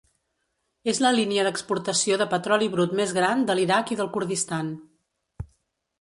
És 0.93 1.01
la 1.05 1.11
línia 1.17 1.43
d'exportació 1.47 2.17
de 2.21 2.27
petroli 2.33 2.71
brut 2.77 2.97
més 3.03 3.15
gran 3.21 3.47
de 3.51 3.59
l'Iraq 3.61 3.95
i 3.97 3.99
del 4.01 4.11
Kurdistan. 4.17 4.77